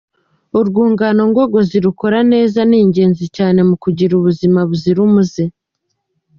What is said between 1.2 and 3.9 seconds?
ngogozi rukora neza ni ingenzi cyane mu